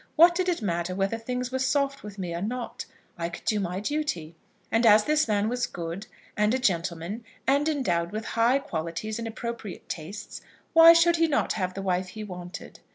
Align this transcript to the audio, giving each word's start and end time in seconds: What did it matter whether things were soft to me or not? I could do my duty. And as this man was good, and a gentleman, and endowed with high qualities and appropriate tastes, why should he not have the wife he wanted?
What 0.15 0.33
did 0.33 0.49
it 0.49 0.63
matter 0.63 0.95
whether 0.95 1.19
things 1.19 1.51
were 1.51 1.59
soft 1.59 1.99
to 1.99 2.19
me 2.19 2.33
or 2.33 2.41
not? 2.41 2.85
I 3.19 3.29
could 3.29 3.45
do 3.45 3.59
my 3.59 3.79
duty. 3.79 4.33
And 4.71 4.83
as 4.83 5.03
this 5.03 5.27
man 5.27 5.47
was 5.47 5.67
good, 5.67 6.07
and 6.35 6.55
a 6.55 6.57
gentleman, 6.57 7.23
and 7.45 7.69
endowed 7.69 8.11
with 8.11 8.25
high 8.33 8.57
qualities 8.57 9.19
and 9.19 9.27
appropriate 9.27 9.87
tastes, 9.87 10.41
why 10.73 10.93
should 10.93 11.17
he 11.17 11.27
not 11.27 11.53
have 11.53 11.75
the 11.75 11.83
wife 11.83 12.07
he 12.07 12.23
wanted? 12.23 12.79